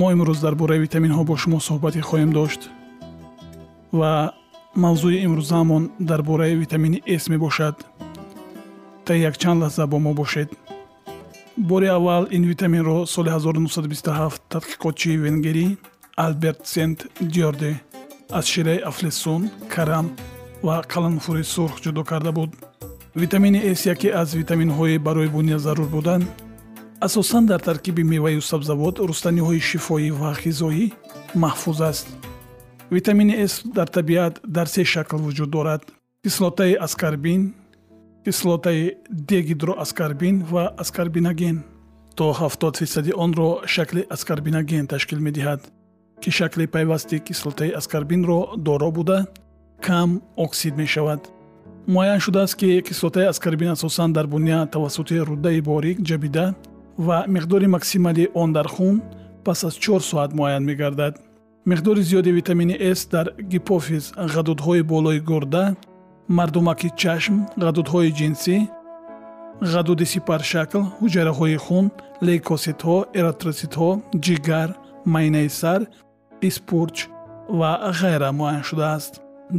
[0.00, 2.62] мо имрӯз дар бораи витаминҳо бо шумо суҳбате хоҳем дошт
[3.98, 4.12] ва
[4.84, 7.76] мавзӯи имрӯзаамон дар бораи витамини с мебошад.
[9.04, 10.48] Та якчанд лаҳза бо мо бошед.
[11.70, 15.66] Бори аввал ин витаминро соли 1927 тадқиқотчии венгерӣ
[16.24, 17.72] алберт сент диорде
[18.30, 20.06] аз шираи афлесун карам
[20.62, 22.50] ва қаланфури сурх ҷудо карда буд.
[23.16, 26.24] Витамини с яке аз витаминҳои барои буния зарур буданд
[27.00, 30.86] асосан дар таркиби меваю сабзавот рустаниҳои шифоӣ ва ғизоӣ
[31.34, 32.06] маҳфуз аст.
[32.90, 35.82] Витамини с дар табиат дар се шакл вуҷуд дорад.
[36.24, 37.54] Кислотаи аскарбин
[38.24, 41.64] кислотаи дегидроаскарбин ва аскарбинаген.
[42.16, 45.60] То 70 фисади онро шакли аскарбинаген ташкил медиҳад
[46.20, 49.26] ки шакли пайвасти кислотаи аскарбинро доро буда
[49.80, 51.20] кам оксид мешавад.
[51.86, 56.54] Муайян шудааст ки кислотаи аскарбин асосан дар буня тавассути руддаи борик ҷабида
[56.98, 59.02] ва миқдори максималии он дар хун
[59.44, 61.14] пас аз чор соат муайян мегардад.
[61.66, 65.76] миқдори зиёди витамини с дар гипофиз ғадудҳои болои гурда
[66.28, 67.34] мардумаки чашм
[67.66, 68.56] ғадудҳои ҷинсӣ
[69.72, 71.86] ғадуди сипаршакл ҳуҷайраҳои хун
[72.26, 73.90] лейкоситҳо эротроситҳо
[74.24, 74.68] ҷигар
[75.14, 75.80] майнаи сар
[76.48, 76.96] испурч
[77.58, 77.70] ва
[78.00, 79.12] ғайра муайян шудааст.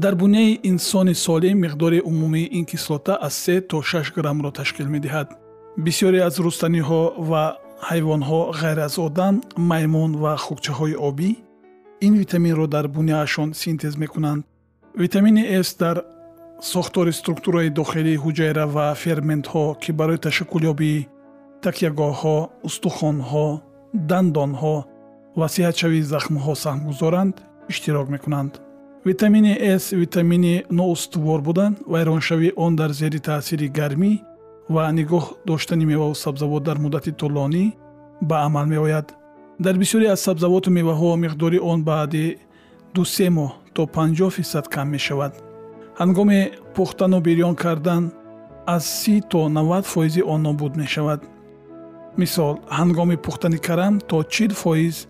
[0.03, 5.27] дар буняи инсони солим миқдори умумии ин кислота аз се то шаш граммро ташкил медиҳад
[5.77, 7.43] бисёре аз рустаниҳо ва
[7.89, 9.35] ҳайвонҳо ғайр аз одам
[9.71, 11.29] маймун ва хукчаҳои обӣ
[12.05, 14.43] ин витаминро дар буняашон синтез мекунанд.
[15.03, 15.97] Витамини с дар
[16.61, 21.07] сохтори структураи дохилии ҳуҷайра ва ферментҳо ки барои ташаккулёбии
[21.63, 22.37] такягоҳҳо
[22.67, 23.47] устухонҳо
[24.09, 24.77] дандонҳо
[25.39, 27.35] ва сиҳатшавии захмҳо саҳмгузоранд
[27.71, 28.51] иштирок мекунанд.
[29.09, 29.53] Витамини
[29.83, 34.11] с витамини ноустувор буда вайроншавии он дар зери таъсири гармӣ
[34.73, 37.65] ва нигоҳ доштани меваву сабзавот дар муддати тӯлонӣ
[38.29, 39.07] ба амал меояд.
[39.65, 42.37] Дар бисёре аз сабзавоту меваҳо миқдори он баъди
[42.95, 45.33] дусе моҳ то 50 фисад кам мешавад.
[45.99, 46.39] Ҳангоми
[46.75, 48.03] пухтану бирён кардан
[48.75, 51.21] аз си то 90 фоизи он нобуд мешавад.
[52.17, 55.07] Мисол ҳангоми пухтани карам то чил фоиз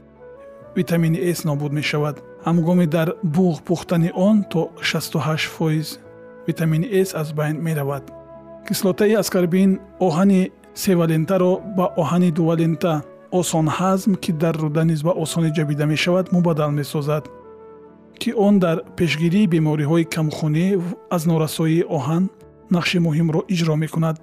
[0.76, 2.16] витамини с нобуд мешавад.
[2.48, 6.00] Ҳангоми дар буғ пухтани он то 68 фоиз
[6.48, 8.19] витамини с аз байн меравад
[8.70, 9.70] кислотаи аскарбин
[10.08, 10.42] оҳани
[10.84, 12.94] севалентаро ба оҳани дувалента
[13.40, 17.24] осонҳазм ки дар руда низ ба осонӣ ҷабида мешавад мубаддал месозад
[18.22, 20.68] ки он дар пешгирии бемориҳои камхунӣ
[21.16, 22.24] аз норасоии оҳан
[22.76, 24.18] нақши муҳимро иҷро мекунад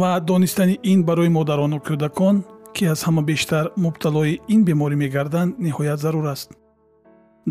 [0.00, 2.36] ва донистани ин барои модарону кӯдакон
[2.74, 6.48] ки аз ҳама бештар мубталои ин беморӣ мегарданд ниҳоят зарур аст.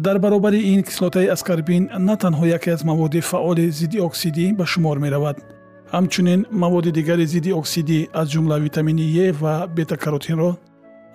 [0.06, 4.98] Дар баробари ин кислотаи аскарбин на танҳо яке аз маводи фаъоли зидди оксидӣ ба шумор
[5.06, 5.38] меравад
[5.94, 10.51] ҳамчунин маводи дигари зидди оксидӣ аз ҷумла витамини е ва бетакаротинро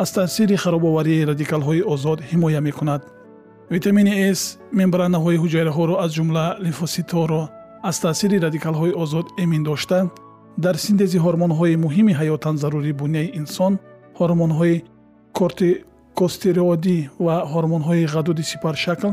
[0.02, 3.02] аз таъсири харобоварии радикалҳои озод ҳимоя мекунад.
[3.74, 4.42] Витамини с
[4.80, 7.42] мембранаҳои ҳуҷайраҳоро аз ҷумла лимфоситҳоро
[7.88, 9.98] аз таъсири радикалҳои озод эмин дошта.
[10.64, 13.72] Дар синтези ҳормонҳои муҳими ҳаётан зарурии буняи инсон
[14.18, 14.76] ҳормонҳои
[15.38, 19.10] кортикостероидӣ ва ҳормонҳои ғадуди сипаршакл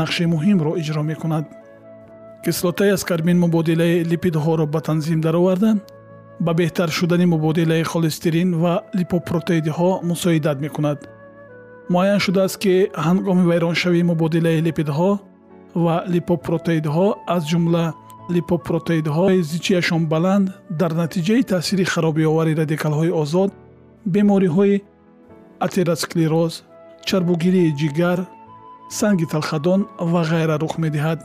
[0.00, 1.44] нақши муҳимро иҷро мекунад
[2.44, 5.70] кислотаи аскарбин мубодилаи липидҳоро ба танзим дароварда
[6.40, 10.98] ба беҳтар шудани мубодилаи холестерин ва липопротеидҳо мусоидат мекунад.
[11.92, 12.74] Муайян шудааст ки
[13.06, 15.10] ҳангоми вайроншавии мубодилаи липидҳо
[15.84, 17.84] ва липопротеидҳо аз ҷумла
[18.34, 20.46] липопротеидҳои зичияшон баланд
[20.80, 23.50] дар натиҷаи таъсири харобиовари радикалҳои озод
[24.14, 24.82] бемориҳои
[25.66, 26.52] атеросклероз
[27.08, 28.18] чарбугирии ҷигар
[28.98, 29.80] санги талхадон
[30.12, 31.20] ва ғайра рух медиҳад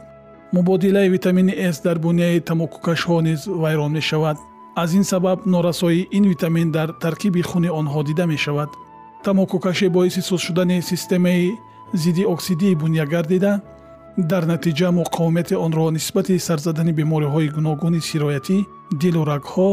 [0.54, 4.38] мубодилаи витамини с дар буняи тамокукашҳо низ вайрон мешавад.
[4.76, 8.70] Аз ин сабаб норасоии ин витамин дар таркиби хуни онҳо дида мешавад.
[9.24, 11.52] Тамокукашӣ боиси суст шудани системаи
[11.94, 13.62] зидди оксидии буня гардида
[14.18, 18.58] дар натиҷа муқовимати онро нисбати сарзадани бемориҳои гуногуни сироятӣ
[19.02, 19.70] дилу рагҳо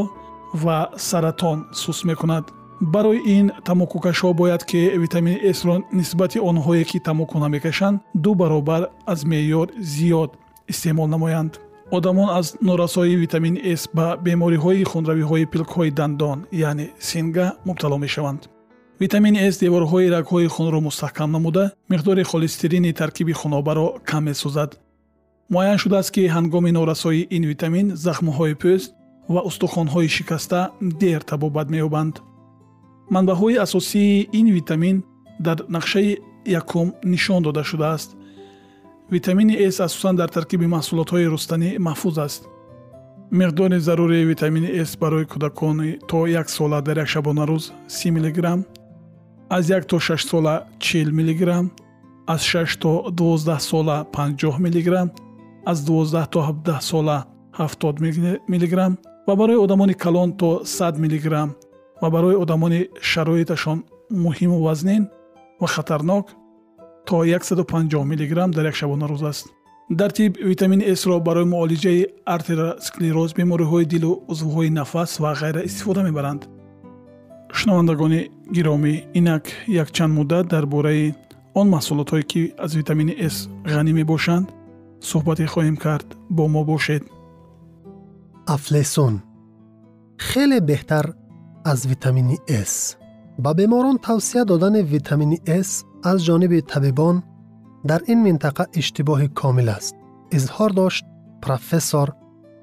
[0.54, 2.44] ва саратон суст мекунад.
[2.80, 9.24] Барои ин тамокукашҳо бояд ки витамини сро нисбати онҳое ки тамоку намекашанд ду баробар аз
[9.24, 10.30] меъёр зиёд
[10.68, 11.60] истеъмол намоянд.
[11.90, 18.42] Одамон аз норасоии витамини с ба бемориҳои хунравиҳои пилкҳои дандон яъне синга мубтало мешаванд.
[19.00, 24.70] Витамини с деворҳои рагҳои хунро мустаҳкам намуда миқдори холестерини таркиби хунобаро кам месозад
[25.50, 28.90] муайян шудааст ки ҳангоми норасоии ин витамин захмҳои пӯст
[29.34, 30.60] ва устухонҳои шикаста
[31.00, 32.14] дер табобат меёбанд.
[33.14, 34.96] Манбаъҳои асосии ин витамин
[35.46, 36.10] дар нақшаи
[36.60, 38.10] якум нишон дода шудааст
[39.10, 42.42] витамини с асосан дар таркиби маҳсулотҳои рустанӣ маҳфуз аст.
[43.40, 48.60] миқдори зарурии витамини с барои кӯдакони то як сола дар як шабонарӯз си миллиграмм
[49.56, 51.66] аз як то шаш сола чил миллиграмм
[52.26, 55.08] аз шаш то дувоздаҳ сола панҷоҳ миллиграмм
[55.70, 57.18] аз дувоздаҳ то ҳабдаҳ сола
[57.58, 57.96] ҳафтод
[58.52, 58.92] миллиграмм
[59.26, 61.50] ва барои одамони калон то сад миллиграмм
[62.02, 62.80] ва барои одамони
[63.10, 63.78] шароиташон
[64.24, 65.02] муҳиму вазнин
[65.60, 66.26] ва хатарнок
[67.06, 69.46] то 150 миллиграмм дар як шабонарӯз аст.
[69.90, 76.42] Дар тиб витамини сро барои муолиҷаи артеросклероз бемориҳои дилу узвҳои нафас ва ғайра истифода мебаранд.
[77.52, 81.14] Шунавандагони гиромӣ инак якчанд муддат дар бораи
[81.54, 83.36] он маҳсулотҳое ки аз витамини с
[83.72, 84.46] ғанӣ мебошанд
[85.10, 87.02] суҳбате хоҳем кард бо мо бошед.
[88.56, 89.14] Афлесон.
[90.28, 91.06] Хеле беҳтар
[91.72, 92.36] аз витамини
[92.70, 92.96] с.
[93.38, 97.22] Ба беморон тавсия додани витамини с از جانب طبیبان
[97.86, 99.94] در این منطقه اشتباه کامل است
[100.32, 101.04] اظهار داشت
[101.42, 102.12] پروفسور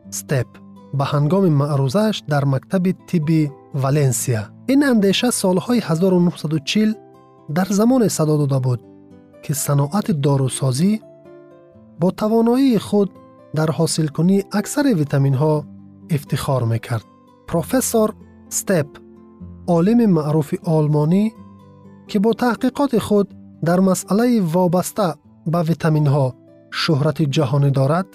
[0.10, 0.48] ستپ
[0.94, 6.94] به هنگام معروضهش در مکتب تیبی والنسیا این اندیشه سالهای 1940
[7.56, 8.82] در زمان صدا داده بود
[9.44, 11.02] که صناعت داروسازی
[12.00, 13.12] با توانایی خود
[13.56, 15.66] در حاصل کنی اکثر ویتامین ها
[16.10, 17.04] افتخار می‌کرد.
[17.48, 18.14] پروفسور
[18.50, 18.88] ستپ
[19.68, 21.34] عالم معروف آلمانی
[22.10, 23.28] ки бо таҳқиқоти худ
[23.68, 25.08] дар масъалаи вобаста
[25.52, 26.28] ба витаминҳо
[26.82, 28.08] шӯҳрати ҷаҳонӣ дорад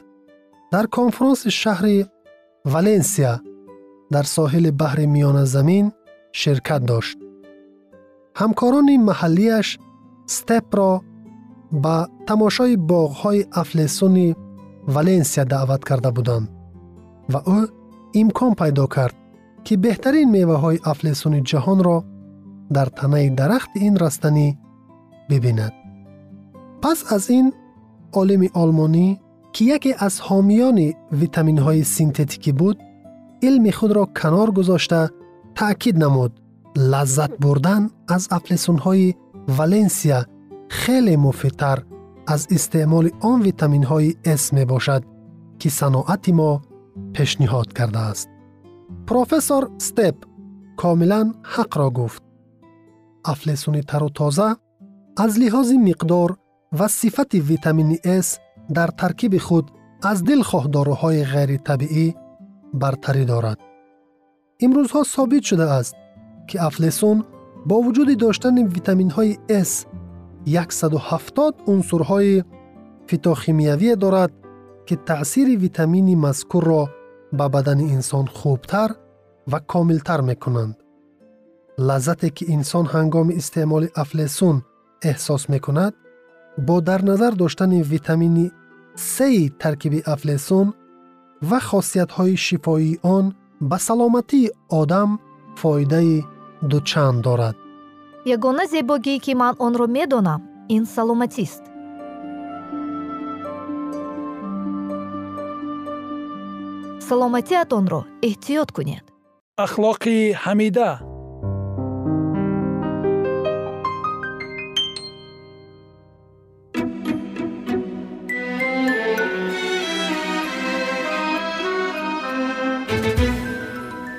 [0.74, 1.96] дар конфронси шаҳри
[2.72, 3.34] валенсия
[4.14, 5.86] дар соҳили баҳри миёназамин
[6.40, 7.16] ширкат дошт.
[8.40, 9.68] Ҳамкорони маҳаллияш
[10.36, 10.92] степро
[11.84, 11.96] ба
[12.28, 14.28] тамошои боғҳои афлесуни
[14.94, 16.46] валенсия даъват карда буданд
[17.32, 17.60] ва ӯ
[18.20, 19.16] имкон пайдо кард
[19.64, 21.96] ки беҳтарин меваҳои афлесуни ҷаҳонро
[22.75, 24.47] дар танаи дарахти ин растанӣ
[25.29, 25.73] бибинад
[26.81, 27.47] пас аз ин
[28.19, 29.07] олими олмонӣ
[29.53, 30.87] ки яке аз ҳомиёни
[31.21, 32.77] витаминҳои синтетикӣ буд
[33.47, 35.01] илми худро канор гузошта
[35.57, 36.31] таъкид намуд
[36.91, 37.83] лаззат бурдан
[38.15, 39.15] аз афлесунҳои
[39.57, 40.19] валенсия
[40.79, 41.77] хеле муфидтар
[42.33, 45.03] аз истеъмоли он витаминҳои с мебошад
[45.59, 46.51] ки саноати мо
[47.15, 48.27] пешниҳод кардааст
[49.09, 50.17] профессор степ
[50.81, 52.23] комилан ҳақро гуфт
[53.25, 54.49] афлесуни тару тоза
[55.23, 56.29] аз лиҳози миқдор
[56.79, 58.39] ва сифати витамини с
[58.69, 59.65] дар таркиби худ
[60.09, 62.07] аз дилхоҳдоруҳои ғайритабиӣ
[62.81, 63.59] бартарӣ дорад
[64.65, 65.95] имрӯзҳо собит шудааст
[66.47, 67.17] ки афлесун
[67.67, 69.33] бо вуҷуди доштани витаминҳои
[69.69, 69.71] с
[70.45, 72.43] 170 унсурҳои
[73.09, 74.31] фитохимиявие дорад
[74.87, 76.83] ки таъсири витамини мазкурро
[77.37, 78.89] ба бадани инсон хубтар
[79.51, 80.75] ва комилтар мекунанд
[81.78, 84.56] Лаззате ки инсон ҳангоми истеъмоли афлесун
[85.10, 85.94] эҳсос мекунад
[86.66, 88.46] бо дар назар доштани витамини
[89.14, 90.68] сеи таркиби афлесун
[91.48, 93.24] ва хосиятҳои шифоии он
[93.60, 95.10] ба саломатии одам
[95.60, 96.24] фоидаи
[96.62, 97.56] дучанд дорад.
[98.34, 101.62] Ягона зебогие ки ман онро медонам ин саломатист.
[107.08, 109.04] Саломатиатонро эҳтиёт кунед.
[109.64, 110.90] Ахлоқи ҳамида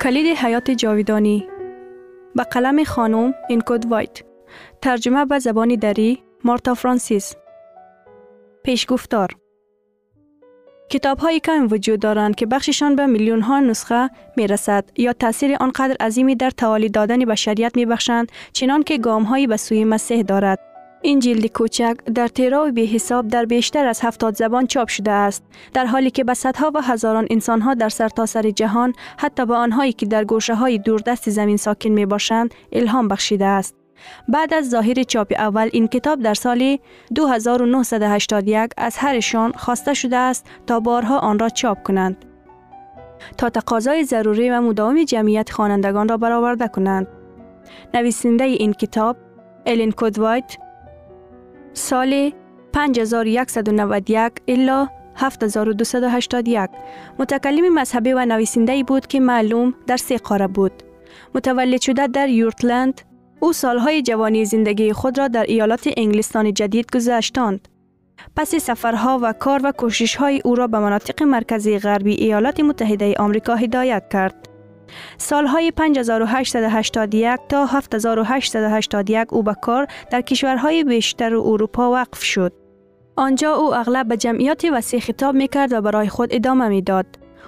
[0.07, 1.47] کلید حیات جاویدانی.
[2.35, 4.21] به قلم خانم اینکود وایت.
[4.81, 7.35] ترجمه به زبان دری مارتا فرانسیس.
[8.63, 9.29] پیشگفتار.
[10.89, 15.57] کتاب های کم وجود دارند که بخششان به میلیون ها نسخه می رسد یا تاثیر
[15.59, 20.21] آنقدر عظیمی در توالی دادن بشریت می بخشند چنان که گام هایی به سوی مسیح
[20.21, 20.66] دارد.
[21.01, 25.11] این جلد کوچک در تیرا و به حساب در بیشتر از هفتاد زبان چاپ شده
[25.11, 25.43] است.
[25.73, 29.55] در حالی که به صدها و هزاران انسان ها در سرتاسر سر جهان حتی به
[29.55, 33.75] آنهایی که در گوشه های دوردست زمین ساکن می باشند الهام بخشیده است.
[34.27, 36.77] بعد از ظاهر چاپ اول این کتاب در سال
[37.15, 42.25] 2981 از هرشان خواسته شده است تا بارها آن را چاپ کنند.
[43.37, 47.07] تا تقاضای ضروری و مداوم جمعیت خوانندگان را برآورده کنند.
[47.93, 49.17] نویسنده این کتاب
[49.65, 50.57] الین کودوایت
[51.77, 52.31] سال
[52.73, 56.69] 5191 الا 7281
[57.19, 60.71] متکلم مذهبی و نویسنده بود که معلوم در سه قاره بود
[61.35, 63.01] متولد شده در یورتلند
[63.39, 67.67] او سالهای جوانی زندگی خود را در ایالات انگلستان جدید گذشتاند.
[68.35, 73.55] پس سفرها و کار و کوششهای او را به مناطق مرکزی غربی ایالات متحده آمریکا
[73.55, 74.49] هدایت کرد.
[75.17, 82.53] سالهای 5881 تا 7881 او به کار در کشورهای بیشتر اروپا وقف شد.
[83.15, 87.05] آنجا او اغلب به جمعیت وسیع خطاب می کرد و برای خود ادامه می داد.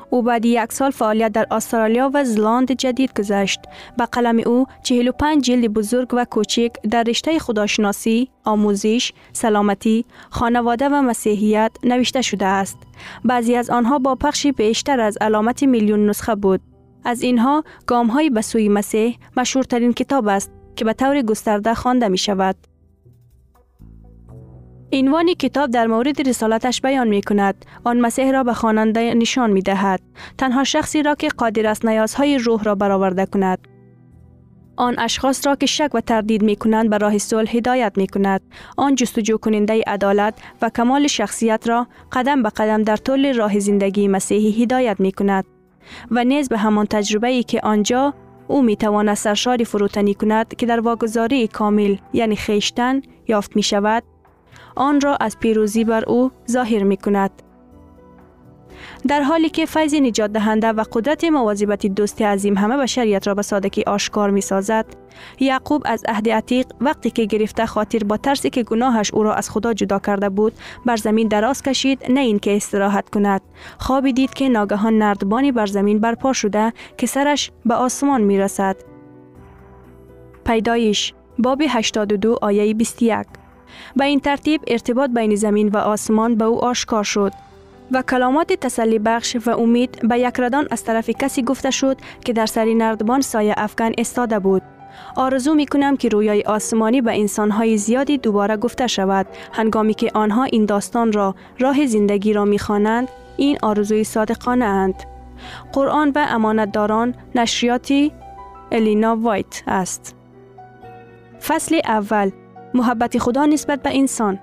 [0.09, 3.59] او بعد یک سال فعالیت در استرالیا و زلاند جدید گذشت.
[3.97, 11.01] به قلم او 45 جلد بزرگ و کوچک در رشته خداشناسی، آموزش، سلامتی، خانواده و
[11.01, 12.77] مسیحیت نوشته شده است.
[13.25, 16.61] بعضی از آنها با پخشی بیشتر از علامت میلیون نسخه بود.
[17.03, 22.07] از اینها گام های به سوی مسیح مشهورترین کتاب است که به طور گسترده خوانده
[22.07, 22.55] می شود.
[24.93, 27.65] عنوان کتاب در مورد رسالتش بیان می کند.
[27.83, 30.01] آن مسیح را به خواننده نشان می دهد.
[30.37, 33.67] تنها شخصی را که قادر است نیازهای روح را برآورده کند.
[34.75, 38.41] آن اشخاص را که شک و تردید می کنند به راه صلح هدایت می کند.
[38.77, 44.07] آن جستجو کننده عدالت و کمال شخصیت را قدم به قدم در طول راه زندگی
[44.07, 45.45] مسیحی هدایت می کند.
[46.11, 48.13] و نیز به همان تجربه ای که آنجا
[48.47, 54.03] او می تواند سرشاری فروتنی کند که در واگذاری کامل یعنی خیشتن یافت می شود
[54.75, 57.31] آن را از پیروزی بر او ظاهر می کند.
[59.07, 63.41] در حالی که فیض نجات دهنده و قدرت مواظبت دوست عظیم همه بشریت را به
[63.41, 64.85] سادگی آشکار می سازد
[65.39, 69.49] یعقوب از عهد عتیق وقتی که گرفته خاطر با ترسی که گناهش او را از
[69.49, 70.53] خدا جدا کرده بود
[70.85, 73.41] بر زمین دراز کشید نه اینکه استراحت کند.
[73.77, 78.75] خوابی دید که ناگهان نردبانی بر زمین برپا شده که سرش به آسمان می رسد
[80.45, 83.27] پیدایش باب 82 آیه 21
[83.95, 87.48] به این ترتیب ارتباط بین زمین و آسمان به او آشکار شد.
[87.91, 92.33] و کلامات تسلی بخش و امید به یک ردان از طرف کسی گفته شد که
[92.33, 94.61] در سری نردبان سایه افغان استاده بود.
[95.15, 100.43] آرزو می کنم که رویای آسمانی به انسانهای زیادی دوباره گفته شود هنگامی که آنها
[100.43, 105.03] این داستان را راه زندگی را می خوانند این آرزوی صادقانه اند.
[105.73, 108.11] قرآن و امانتداران نشریاتی
[108.71, 110.15] الینا وایت است.
[111.47, 112.31] فصل اول
[112.73, 114.39] محبت خدا نسبت به انسان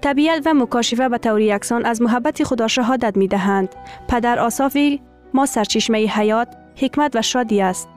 [0.00, 3.74] طبیعت و مکاشفه به طور یکسان از محبت خدا شهادت می دهند.
[4.08, 5.02] پدر آصافی
[5.34, 7.88] ما سرچشمه حیات، حکمت و شادی است.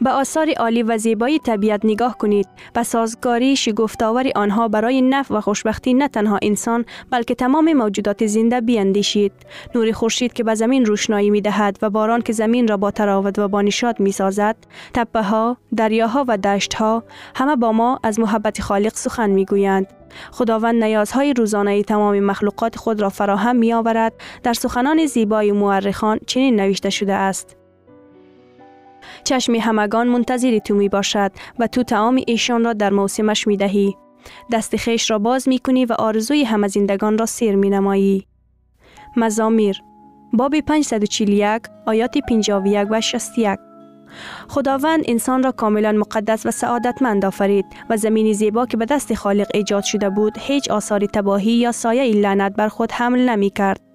[0.00, 5.40] به آثار عالی و زیبایی طبیعت نگاه کنید و سازگاری شگفتآور آنها برای نفع و
[5.40, 9.32] خوشبختی نه تنها انسان بلکه تمام موجودات زنده بیاندیشید.
[9.74, 13.38] نور خورشید که به زمین روشنایی می دهد و باران که زمین را با تراوت
[13.38, 14.56] و با نشاط می سازد
[14.94, 17.04] تپه ها دریاها و دشت ها
[17.34, 19.86] همه با ما از محبت خالق سخن می گویند
[20.30, 26.60] خداوند نیازهای روزانه تمام مخلوقات خود را فراهم می آورد در سخنان زیبای مورخان چنین
[26.60, 27.56] نوشته شده است
[29.24, 33.96] چشم همگان منتظر تو می باشد و تو تعام ایشان را در موسمش می دهی.
[34.52, 38.26] دست خیش را باز می کنی و آرزوی همه زندگان را سیر می نمایی.
[39.16, 39.82] مزامیر
[40.32, 43.58] باب 541 آیات 51 و 61
[44.48, 49.46] خداوند انسان را کاملا مقدس و سعادتمند آفرید و زمینی زیبا که به دست خالق
[49.54, 53.93] ایجاد شده بود هیچ آثار تباهی یا سایه لعنت بر خود حمل نمی کرد.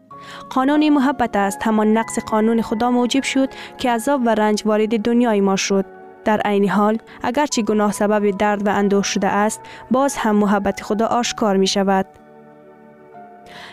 [0.49, 5.41] قانون محبت است همان نقص قانون خدا موجب شد که عذاب و رنج وارد دنیای
[5.41, 5.85] ما شد.
[6.25, 9.61] در عین حال اگرچه گناه سبب درد و اندوه شده است
[9.91, 12.05] باز هم محبت خدا آشکار می شود.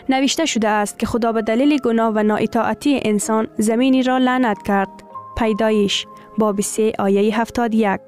[0.09, 4.89] نوشته شده است که خدا به دلیل گناه و نااطاعتی انسان زمینی را لعنت کرد.
[5.37, 6.05] پیدایش
[6.37, 7.99] باب 3 آیه 71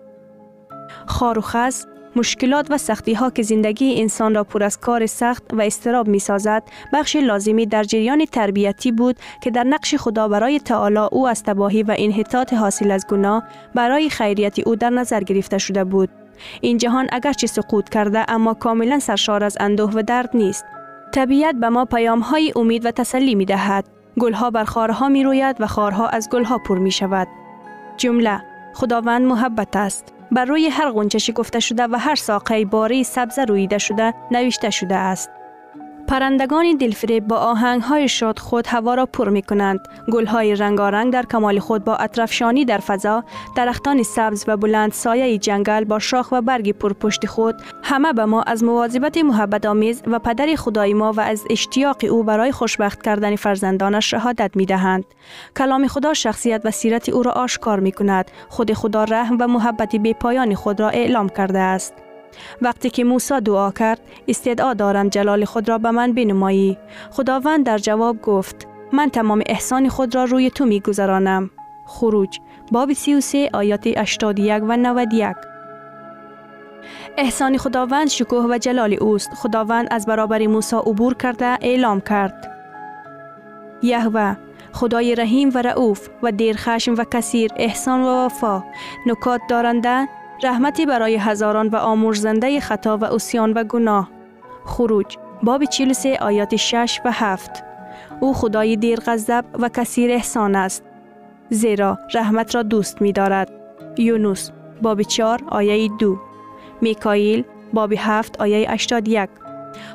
[1.05, 1.85] خار و خز
[2.19, 6.19] مشکلات و سختی ها که زندگی انسان را پر از کار سخت و استراب می
[6.19, 11.43] سازد بخش لازمی در جریان تربیتی بود که در نقش خدا برای تعالی او از
[11.43, 13.43] تباهی و انحطاط حاصل از گناه
[13.75, 16.09] برای خیریت او در نظر گرفته شده بود
[16.61, 20.65] این جهان اگرچه سقوط کرده اما کاملا سرشار از اندوه و درد نیست.
[21.13, 23.85] طبیعت به ما پیام های امید و تسلی می دهد.
[24.19, 27.27] گلها بر خارها می روید و خارها از گلها پر می شود.
[27.97, 28.41] جمله
[28.73, 30.18] خداوند محبت است.
[30.31, 34.95] بر روی هر غنچه گفته شده و هر ساقه باری سبز رویده شده نوشته شده
[34.95, 35.38] است.
[36.09, 39.79] پرندگان دلفریب با آهنگ های شاد خود هوا را پر می کنند.
[40.11, 43.23] گل های رنگارنگ در کمال خود با اطرفشانی در فضا،
[43.55, 48.41] درختان سبز و بلند سایه جنگل با شاخ و برگ پرپشت خود همه به ما
[48.41, 53.35] از مواظبت محبت آمیز و پدر خدای ما و از اشتیاق او برای خوشبخت کردن
[53.35, 55.05] فرزندانش شهادت می دهند.
[55.57, 58.31] کلام خدا شخصیت و سیرت او را آشکار می کند.
[58.49, 61.93] خود خدا رحم و محبت بی پایان خود را اعلام کرده است.
[62.61, 66.77] وقتی که موسی دعا کرد استدعا دارم جلال خود را به من بنمایی.
[67.11, 71.49] خداوند در جواب گفت من تمام احسان خود را روی تو می گذرانم
[71.85, 72.39] خروج
[72.71, 75.35] باب 33 آیات 81 و 91
[77.17, 79.29] احسان خداوند شکوه و جلال اوست.
[79.33, 82.51] خداوند از برابر موسی عبور کرده اعلام کرد.
[83.81, 84.35] یهوه
[84.73, 88.63] خدای رحیم و رعوف و دیر خشم و کثیر احسان و وفا.
[89.05, 90.07] نکات دارنده
[90.43, 94.09] رحمتی برای هزاران و آمرزنده خطا و اسیان و گناه.
[94.65, 95.17] خروج.
[95.43, 97.63] باب 43 آیات 6 و 7
[98.19, 100.83] او خدای دیر غضب و کثیر احسان است.
[101.49, 103.51] زیرا رحمت را دوست می دارد
[103.97, 104.51] یونس.
[104.81, 106.19] باب 4 آیه 2
[106.81, 107.43] میکائیل
[107.73, 109.29] باب 7 آیه 81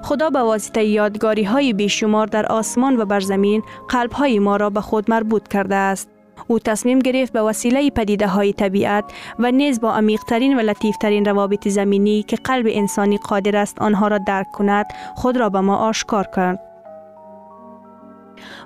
[0.02, 4.70] خدا به واسطه یادگاری های بیشمار در آسمان و بر زمین قلب های ما را
[4.70, 6.13] به خود مربوط کرده است.
[6.46, 9.04] او تصمیم گرفت به وسیله پدیده های طبیعت
[9.38, 14.18] و نیز با عمیقترین و لطیفترین روابط زمینی که قلب انسانی قادر است آنها را
[14.18, 16.74] درک کند خود را به ما آشکار کرد.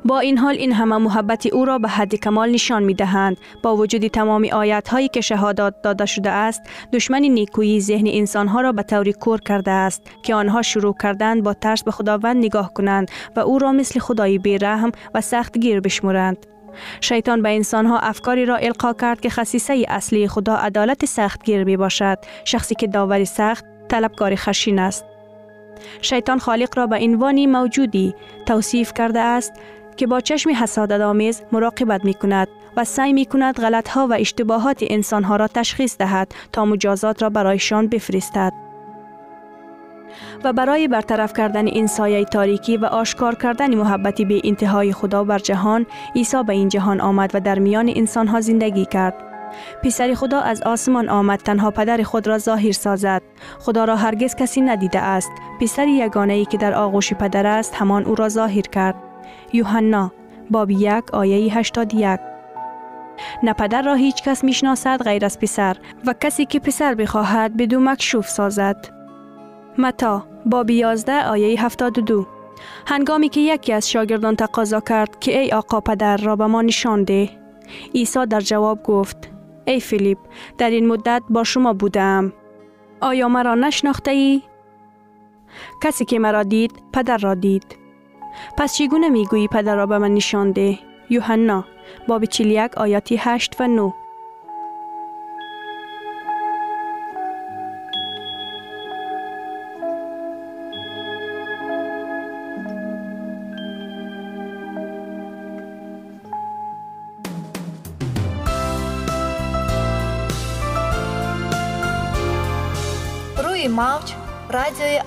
[0.04, 3.36] با این حال این همه محبت او را به حد کمال نشان می دهند.
[3.62, 8.60] با وجود تمام آیات هایی که شهادات داده شده است، دشمن نیکویی ذهن انسان ها
[8.60, 12.72] را به طوری کور کرده است که آنها شروع کردند با ترس به خداوند نگاه
[12.72, 16.46] کنند و او را مثل خدای بیرحم و سخت گیر بشمرند.
[17.00, 21.64] شیطان به انسان ها افکاری را القا کرد که خصیصه اصلی خدا عدالت سخت گیر
[21.64, 25.04] می باشد شخصی که داوری سخت طلبکار خشین است
[26.00, 28.14] شیطان خالق را به عنوانی موجودی
[28.46, 29.52] توصیف کرده است
[29.96, 34.12] که با چشم حسادت آمیز مراقبت می کند و سعی می کند غلط ها و
[34.12, 38.67] اشتباهات انسان ها را تشخیص دهد تا مجازات را برایشان بفرستد.
[40.44, 45.38] و برای برطرف کردن این سایه تاریکی و آشکار کردن محبتی به انتهای خدا بر
[45.38, 49.14] جهان عیسی به این جهان آمد و در میان انسان ها زندگی کرد.
[49.82, 53.22] پسر خدا از آسمان آمد تنها پدر خود را ظاهر سازد.
[53.58, 55.30] خدا را هرگز کسی ندیده است.
[55.60, 58.94] پسر یگانه ای که در آغوش پدر است همان او را ظاهر کرد.
[59.52, 60.12] یوحنا
[60.50, 62.20] باب یک آیه 81
[63.42, 65.76] نه پدر را هیچ کس می‌شناسد غیر از پسر
[66.06, 68.97] و کسی که پسر بخواهد بدو مکشوف سازد.
[69.78, 72.26] متا باب 11 آیه 72
[72.86, 77.04] هنگامی که یکی از شاگردان تقاضا کرد که ای آقا پدر را به ما نشان
[77.04, 77.30] ده.
[77.94, 79.30] عیسی در جواب گفت
[79.64, 80.18] ای فیلیپ
[80.58, 82.32] در این مدت با شما بودم.
[83.00, 84.42] آیا مرا نشناخته ای؟
[85.82, 87.76] کسی که مرا دید پدر را دید.
[88.56, 90.78] پس چگونه می‌گویی پدر را به من نشان ده؟
[91.10, 91.64] یوحنا
[92.08, 93.94] باب 41 آیاتی 8 و 9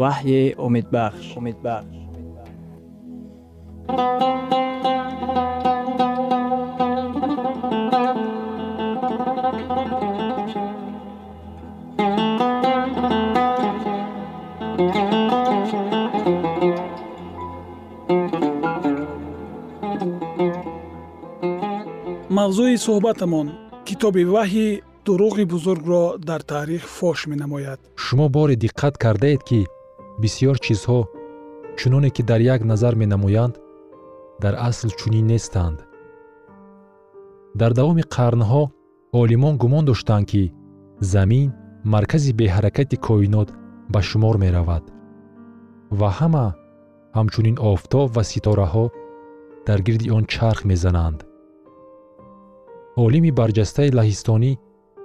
[0.00, 2.00] ваҳйи умедбахш умедбахш
[22.38, 23.48] мавзӯи суҳбатамон
[23.88, 24.68] китоби ваҳӣ
[25.06, 27.80] дуруғи бузургро дар таърих фош менамояд.
[28.04, 29.60] Шумо боре диққат кардаед ки
[30.22, 31.00] бисьёр чизҳо
[31.78, 33.54] чуноне ки дар як назар менамоянд
[34.42, 35.78] дар асл чунин нестанд.
[37.60, 38.62] Дар давоми қарнҳо
[39.22, 40.42] олимон гумон доштанд ки
[41.12, 41.48] замин
[41.84, 43.48] маркази беҳаракати коинот
[43.92, 44.84] ба шумор меравад
[45.98, 46.46] ва ҳама
[47.16, 48.86] ҳамчунин офтоб ва ситораҳо
[49.66, 51.18] дар гирди он чарх мезананд.
[53.04, 54.52] Олими барҷастаи лаҳистонӣ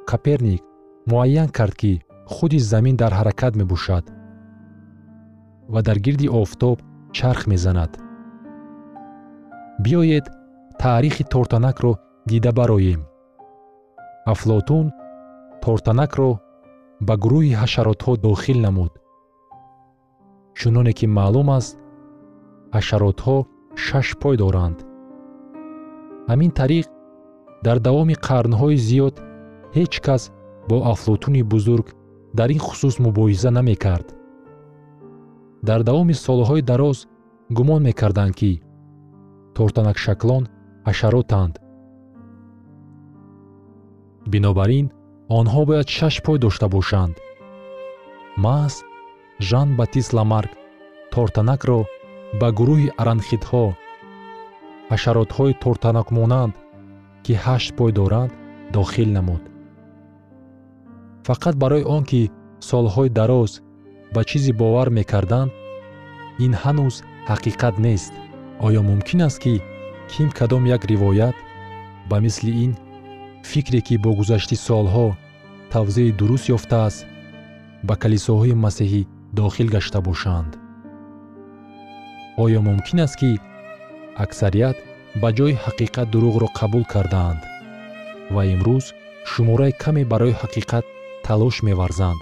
[0.10, 0.62] каперник
[1.12, 1.92] муайян кард ки
[2.34, 4.06] худи замин дар ҳаракат мебошад
[5.74, 7.92] ва дар гирди офтоб чарх мезанад.
[9.84, 10.26] Биёед
[10.80, 11.94] таърихи тортанакро
[12.26, 13.02] дида бароем.
[14.26, 14.92] Афлотун
[15.64, 16.30] тортанакро
[17.08, 18.94] ба гурӯҳи ҳашаротҳо дохил намуд.
[20.58, 21.78] Чуноне ки маълум аст
[22.76, 23.38] ҳашаротҳо
[23.86, 24.78] шаш пой доранд.
[26.30, 26.88] Ҳамин тариқ
[27.66, 29.16] дар давоми қарнҳои зиёд
[29.78, 30.24] ҳеҷ кас
[30.70, 31.88] бо афлотуни бузург
[32.38, 34.08] дар ин хусус мубоҳиза намекард
[35.70, 36.98] дар давоми солҳои дароз
[37.58, 38.52] гумон мекарданд ки
[39.56, 40.44] тортанакшаклон
[40.88, 41.54] ҳашаротанд.
[44.32, 44.88] бинобар ин
[45.40, 47.16] онҳо бояд шаш пой дошта бошанд.
[48.46, 48.76] маҳз
[49.50, 50.52] жан батист ламарк
[51.14, 51.80] тортанакро
[52.40, 53.66] ба гурӯҳи аранхитҳо
[54.92, 56.54] ҳашаротҳои тортанакмонанд
[57.24, 58.32] ки ҳашт пой доранд
[58.76, 59.44] дохил намуд.
[61.28, 62.22] фақат барои он ки
[62.70, 63.52] солҳои дароз
[64.14, 65.52] ба чизе бовар мекарданд
[66.46, 66.96] ин ҳанӯз
[67.30, 68.14] ҳақиқат нест.
[68.66, 69.54] Оё мумкин аст ки
[70.12, 71.36] ким кадом як ривоят
[72.10, 72.72] ба мисли ин
[73.50, 75.08] фикре ки бо гузашти солҳо
[75.72, 77.00] тавзеъи дуруст ёфтааст
[77.88, 79.02] ба калисоҳои масеҳӣ
[79.38, 80.52] дохил гашта бошанд.
[82.44, 83.32] Оё мумкин аст ки
[84.24, 84.78] аксарият
[85.22, 87.42] ба ҷои ҳақиқат дурӯғро қабул кардаанд
[88.36, 88.86] ва имрӯз
[89.32, 90.86] шумораи каме барои ҳақиқат
[91.26, 92.20] талош меварзанд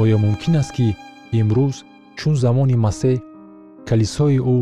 [0.00, 0.96] оё мумкин аст ки
[1.40, 1.76] имрӯз
[2.18, 3.16] чун замони масеҳ
[3.88, 4.58] калисои ӯ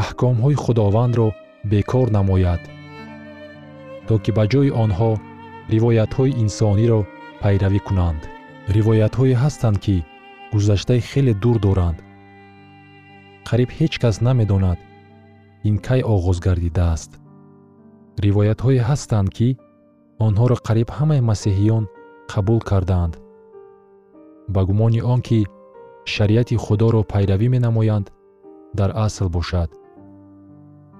[0.00, 1.28] аҳкомҳои худовандро
[1.70, 2.62] бекор намояд.
[4.06, 5.10] То ки ба ҷои онҳо
[5.74, 7.00] ривоятҳои инсониро
[7.42, 8.22] пайравӣ кунанд.
[8.76, 9.96] Ривоятҳое ҳастанд ки
[10.52, 11.98] гузаштаи хеле дур доранд.
[13.48, 14.78] Қариб ҳеҷ кас намедонад
[15.68, 17.10] ин кай оғоз гардидааст
[18.24, 19.48] ривоятҳое ҳастанд ки
[20.26, 21.84] онҳоро қариб ҳамаи масеҳиён
[22.32, 23.12] қабул кардаанд
[24.54, 25.46] ба гумони он ки
[26.04, 28.06] шариати худоро пайравӣ менамоянд
[28.78, 29.70] дар асл бошад.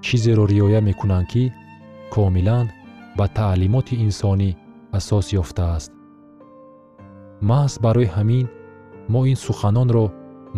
[0.01, 1.43] Чизеро риоя мекунанд ки
[2.13, 2.67] комилан
[3.17, 4.49] ба таълимоти инсонӣ
[4.97, 5.91] асос ёфтааст.
[7.49, 8.45] Маҳз барои ҳамин
[9.11, 10.05] мо ин суханонро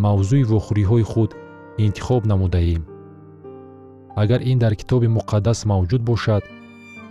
[0.04, 1.32] мавзӯи вохӯриҳои худ
[1.86, 2.84] интихоб намудаем.
[4.21, 6.43] Агар ин дар китоби муқаддас мавҷуд бошад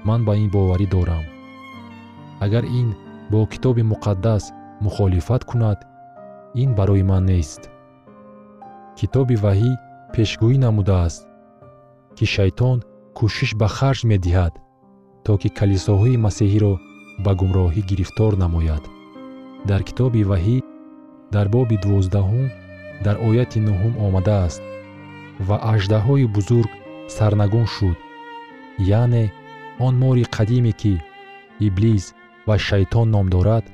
[0.08, 1.24] ман ба ин боварӣ дорам.
[2.44, 2.88] Агар ин
[3.30, 4.44] бо китоби муқаддас
[4.84, 5.78] мухолифат кунад
[6.62, 7.62] ин барои ман нест.
[8.98, 9.72] Китоби ваҳӣ
[10.12, 11.22] пешгӯӣ намудааст
[12.16, 12.78] ки шайтон
[13.16, 14.54] кӯшиш ба харҷ медиҳад
[15.24, 16.74] то ки калисоҳои масеҳиро
[17.24, 18.84] ба гумроҳӣ гирифтор намояд.
[19.68, 20.56] Дар китоби ваҳӣ
[21.34, 22.46] дар боби дувоздаҳум
[23.04, 24.62] дар ояти нуҳум омадааст
[25.48, 26.70] ва аждаҳои бузург
[27.16, 27.98] сарнагун шуд.
[29.00, 29.24] Яъне
[29.86, 30.94] он мори қадиме ки
[31.66, 32.04] иблис
[32.46, 33.64] ва шайтон ном дорад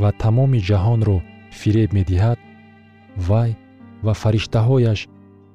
[0.00, 1.18] ва тамоми ҷаҳонро
[1.60, 2.38] фиреб медиҳад
[3.28, 3.50] вай
[4.04, 5.00] ва фариштаҳояш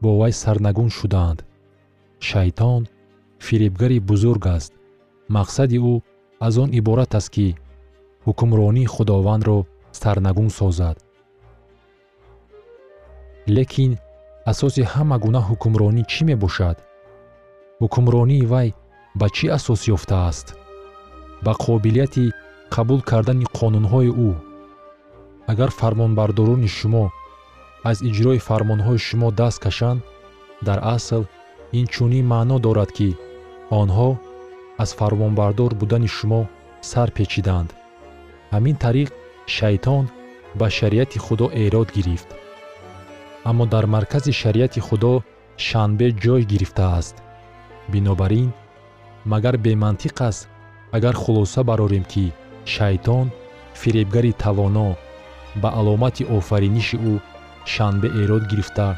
[0.02, 1.40] бо вай сарнагун шуданд
[2.30, 2.82] шайтон
[3.46, 4.72] фиребгари бузург аст.
[5.38, 5.96] Мақсади ӯ
[6.48, 7.48] аз он иборат аст ки
[8.28, 9.58] ҳукмронии худовандро
[10.02, 10.98] сарнагун созад.
[13.56, 13.92] Лекин
[14.52, 16.78] асоси ҳама гуна ҳукмронӣ чӣ мебошад?
[17.82, 18.70] Ҳукмронии вай
[19.20, 20.48] ба чӣ асос ёфтааст?
[21.46, 22.26] Ба қобилияти
[22.76, 24.32] қабул кардани қонунҳои ӯ.
[25.52, 27.06] Агар фармонбардорони шумо
[27.90, 30.00] аз иҷрои фармонҳои шумо даст кашанд
[30.68, 31.24] дар асл
[31.80, 33.10] ин чунин маъно дорад ки
[33.82, 34.10] онҳо
[34.84, 36.42] аз фармонбардор будани шумо
[36.92, 37.70] сар печиданд.
[38.54, 39.10] Ҳамин тариқ
[39.56, 40.06] шайтон
[40.60, 42.30] ба шариати худо эрод гирифт.
[43.50, 45.14] Аммо дар маркази шариати худо
[45.68, 47.16] шанбе ҷой гирифтааст
[47.92, 48.50] бинобар ин
[49.32, 50.50] магар бемантиқ аст
[50.98, 52.26] агар хулоса барорем ки
[52.66, 53.28] шайтон
[53.82, 54.90] фиребгари тавоно
[55.62, 57.14] ба аломати офариниши ӯ
[57.74, 58.90] шанбе эрод гирифта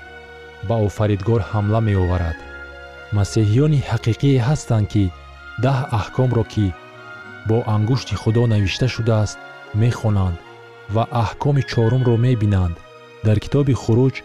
[0.68, 2.38] ба офаридгор ҳамла меоварад.
[3.18, 5.04] Масеҳиёни ҳақиқие ҳастанд ки
[5.64, 6.68] даҳ аҳкомро ки
[7.50, 9.38] бо ангушти худо навишта шудааст
[9.82, 10.38] мехонанд
[10.96, 12.76] ва аҳкоми чорумро мебинанд.
[13.26, 14.16] Дар китоби хуруҷ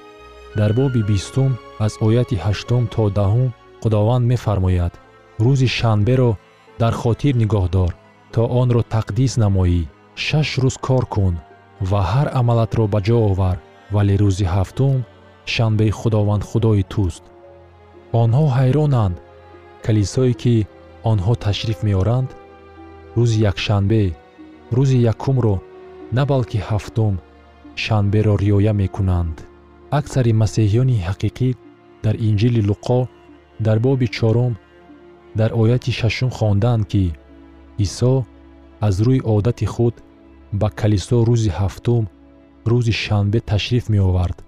[0.59, 1.53] дар боби бистум
[1.87, 3.51] аз ояти ҳаштум то даҳум
[3.83, 4.92] худованд мефармояд
[5.44, 6.31] рӯзи шанберо
[6.83, 7.92] дар хотир нигоҳ дор
[8.32, 9.82] то онро тақдис намоӣ
[10.24, 11.34] шаш рӯз кор кун
[11.90, 13.56] ва ҳар амалатро ба ҷо овар
[13.94, 14.98] вале рӯзи ҳафтум
[15.54, 17.22] шанбеи худованд худои туст.
[18.22, 19.16] Онҳо ҳайронанд.
[19.84, 20.54] Калисое ки
[21.10, 22.28] онҳо ташриф меоранд
[23.16, 24.02] рӯзи якшанбе
[24.76, 25.56] рӯзи якумро
[26.16, 27.14] на балки ҳафтум
[27.84, 29.36] шанберо риоя мекунанд.
[29.98, 31.48] Аксари масеҳиёни ҳақиқӣ
[32.04, 33.00] дар инҷили луқо
[33.66, 34.52] дар боби чорум
[35.38, 37.04] дар ояти шашум хондаанд ки
[37.84, 38.14] исо
[38.86, 39.94] аз рӯи одати худ
[40.60, 42.04] ба калисо рӯзи ҳафтум
[42.70, 44.38] рӯзи шанбе ташриф меовард.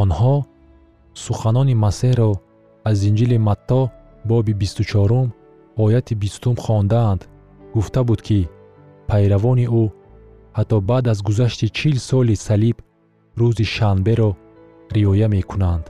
[0.00, 0.34] Онҳо
[1.24, 2.30] суханони масеҳро
[2.90, 3.80] аз инҷили матто
[4.30, 5.28] боби бисту чорум
[5.84, 7.20] ояти бистум хондаанд.
[7.74, 8.40] Гуфта буд ки
[9.08, 9.84] пайравони ӯ
[10.56, 12.76] ҳатто баъд аз гузашти чил соли салиб
[13.40, 14.30] рӯзи шанберо
[14.94, 15.84] риоя мекунанд.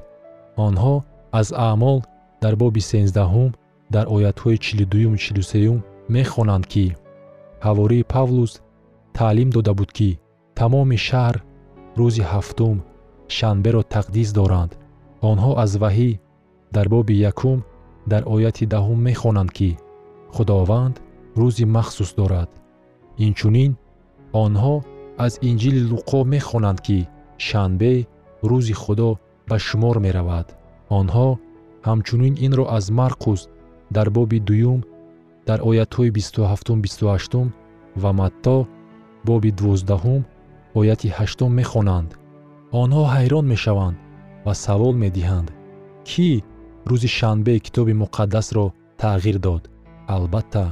[0.66, 0.94] Онҳо
[1.40, 1.98] аз аъмол
[2.42, 3.50] дар боби сенздаҳум
[3.94, 6.86] дар оятҳои чилудуюму чилусеюм мехонанд ки
[7.66, 8.52] ҳавории павлус
[9.18, 10.10] таълим дода буд ки
[10.58, 11.36] тамоми шаҳр
[11.98, 12.76] рӯзи ҳафтум
[13.36, 14.72] шанберо тақдис доранд.
[15.30, 16.10] Онҳо аз ваҳӣ
[16.74, 17.58] дар боби якум
[18.10, 19.70] дар ояти даҳум мехонанд ки
[20.34, 20.94] худованд
[21.40, 22.50] рӯзи махсус дорад.
[23.26, 23.72] Инчунин
[24.44, 24.74] онҳо
[25.24, 26.98] аз инҷили луқо мехонанд ки
[27.46, 27.94] шанбе
[28.50, 29.10] рӯзи худо
[29.48, 30.46] ба шумор меравад.
[30.98, 31.28] Онҳо
[31.86, 33.40] ҳамчунин инро аз марқус
[33.96, 34.80] дар боби дуюм
[35.48, 37.46] дар оятҳои бисту ҳафтум бисту ҳаштум
[38.02, 38.56] ва матто
[39.28, 40.22] боби дувоздаҳум
[40.80, 42.10] ояти ҳаштум мехонанд.
[42.82, 43.96] Онҳо ҳайрон мешаванд
[44.46, 45.48] ва савол медиҳанд
[46.08, 46.28] кӣ
[46.90, 48.66] рӯзи шанбе китоби муқаддасро
[49.02, 49.62] тағйир дод.
[50.14, 50.66] Албатта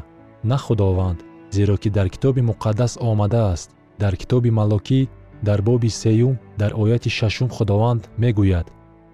[0.50, 1.18] на худованд
[1.56, 3.68] зеро ки дар китоби муқаддас омадааст.
[4.02, 5.00] Дар китоби малокӣ
[5.48, 8.66] дар боби сеюм дар ояти шашум худованд мегӯяд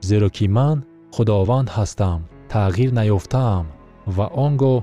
[0.09, 0.79] зеро ки ман
[1.14, 2.20] худованд ҳастам
[2.53, 3.66] тағйир наёфтаам
[4.16, 4.79] ва он гоҳ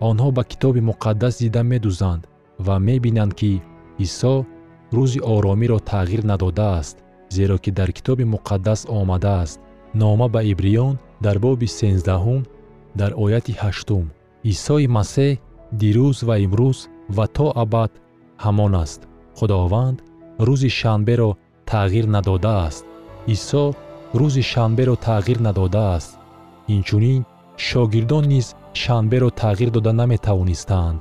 [0.00, 2.22] онҳо ба китоби муқаддас дида медӯзанд
[2.66, 3.52] ва мебинанд ки
[4.06, 4.34] исо
[4.96, 6.96] рӯзи оромиро тағйир надодааст
[7.30, 9.60] зеро ки дар китоби муқаддас омадааст.
[9.94, 12.42] Нома ба ибриён дар боби сенздаҳум
[12.94, 14.04] дар ояти ҳаштум.
[14.52, 15.38] Исои масеҳ
[15.80, 16.78] дирӯз ва имрӯз
[17.16, 17.90] ва то абад
[18.44, 19.00] ҳамон аст.
[19.38, 19.98] Худованд
[20.46, 21.30] рӯзи шанберо
[21.70, 22.84] тағйир надодааст.
[23.34, 23.64] Исо
[24.20, 26.10] рӯзи шанберо тағйир надодааст.
[26.74, 27.22] Инчунин
[27.66, 28.46] шогирдон низ
[28.80, 31.00] шанберо тағйир дода наметавонистаанд.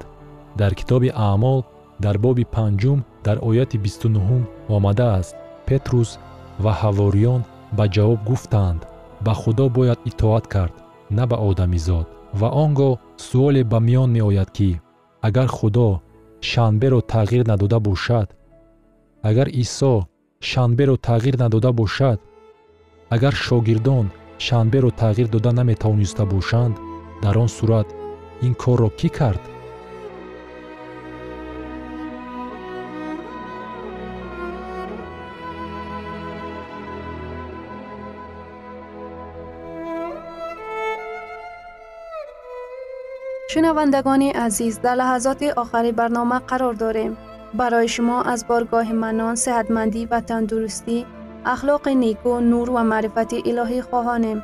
[0.60, 1.64] Дар китоби аъмол
[2.00, 4.44] дар боби панҷум дар ояти бисту нуҳум
[4.76, 5.36] омадааст.
[5.68, 6.10] Петрус
[6.64, 7.42] ва ҳавориён
[7.78, 8.82] ба ҷавоб гуфтанд
[9.26, 10.76] ба худо бояд итоат кард
[11.18, 12.08] на ба одамизод
[12.40, 12.94] ва он гоҳ
[13.28, 14.70] суоле ба миён меояд ки
[15.28, 15.90] агар худо
[16.50, 18.28] шанберо тағйир надода бошад
[19.30, 19.94] агар исо
[20.50, 22.20] шанберо тағйир надода бошад
[23.16, 24.06] агар шогирдон
[24.46, 26.76] шанберо тағйир дода наметавониста бошанд
[27.22, 27.86] در آن صورت
[28.42, 29.40] این کار را کی کرد؟
[43.50, 47.18] شنوندگان عزیز در لحظات آخری برنامه قرار داریم
[47.54, 51.06] برای شما از بارگاه منان، سحتمندی و تندرستی،
[51.46, 54.44] اخلاق نیکو، نور و معرفت الهی خواهانیم.